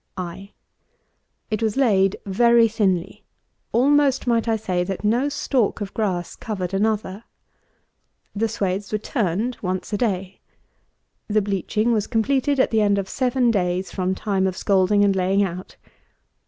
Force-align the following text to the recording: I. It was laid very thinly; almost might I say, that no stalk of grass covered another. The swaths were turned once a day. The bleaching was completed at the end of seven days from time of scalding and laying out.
I. 0.17 0.49
It 1.51 1.61
was 1.61 1.77
laid 1.77 2.17
very 2.25 2.67
thinly; 2.67 3.23
almost 3.71 4.25
might 4.25 4.47
I 4.47 4.55
say, 4.55 4.83
that 4.83 5.03
no 5.03 5.29
stalk 5.29 5.79
of 5.79 5.93
grass 5.93 6.35
covered 6.35 6.73
another. 6.73 7.23
The 8.35 8.47
swaths 8.47 8.91
were 8.91 8.97
turned 8.97 9.57
once 9.61 9.93
a 9.93 9.97
day. 9.99 10.39
The 11.27 11.43
bleaching 11.43 11.93
was 11.93 12.07
completed 12.07 12.59
at 12.59 12.71
the 12.71 12.81
end 12.81 12.97
of 12.97 13.07
seven 13.07 13.51
days 13.51 13.91
from 13.91 14.15
time 14.15 14.47
of 14.47 14.57
scalding 14.57 15.03
and 15.05 15.15
laying 15.15 15.43
out. 15.43 15.75